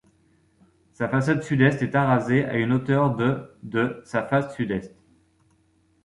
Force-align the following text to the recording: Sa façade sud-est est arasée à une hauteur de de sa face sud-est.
Sa 0.93 1.07
façade 1.07 1.43
sud-est 1.43 1.79
est 1.83 1.93
arasée 1.93 2.43
à 2.43 2.55
une 2.55 2.71
hauteur 2.73 3.15
de 3.15 3.53
de 3.61 4.01
sa 4.03 4.23
face 4.23 4.55
sud-est. 4.55 4.95